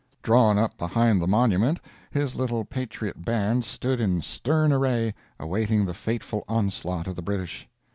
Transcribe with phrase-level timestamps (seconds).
[0.23, 5.93] Drawn up behind the monument, his little patriot band stood in stern array awaiting the
[5.93, 7.69] fateful onslaught of the British.